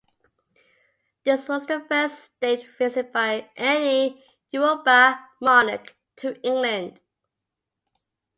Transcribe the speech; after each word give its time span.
This 1.25 1.47
was 1.47 1.67
the 1.67 1.79
first 1.87 2.23
state 2.23 2.65
visit 2.79 3.13
by 3.13 3.51
any 3.55 4.23
Yoruba 4.49 5.29
monarch 5.39 5.95
to 6.15 6.41
England. 6.41 6.99